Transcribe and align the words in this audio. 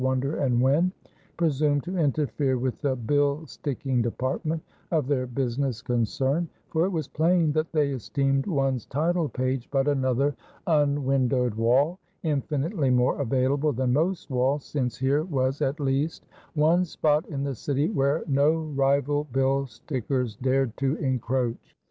Wonder 0.01 0.37
and 0.37 0.59
Wen 0.61 0.91
presume 1.37 1.79
to 1.81 1.95
interfere 1.95 2.57
with 2.57 2.81
the 2.81 2.95
bill 2.95 3.45
sticking 3.45 4.01
department 4.01 4.63
of 4.89 5.05
their 5.05 5.27
business 5.27 5.83
concern; 5.83 6.49
for 6.69 6.85
it 6.85 6.89
was 6.91 7.07
plain 7.07 7.51
that 7.51 7.71
they 7.71 7.91
esteemed 7.91 8.47
one's 8.47 8.87
title 8.87 9.29
page 9.29 9.69
but 9.69 9.87
another 9.87 10.35
unwindowed 10.65 11.53
wall, 11.53 11.99
infinitely 12.23 12.89
more 12.89 13.21
available 13.21 13.71
than 13.73 13.93
most 13.93 14.31
walls, 14.31 14.65
since 14.65 14.97
here 14.97 15.21
was 15.21 15.61
at 15.61 15.79
least 15.79 16.25
one 16.55 16.83
spot 16.83 17.23
in 17.29 17.43
the 17.43 17.53
city 17.53 17.87
where 17.91 18.23
no 18.27 18.55
rival 18.55 19.25
bill 19.31 19.67
stickers 19.67 20.35
dared 20.35 20.75
to 20.77 20.95
encroach. 20.95 21.77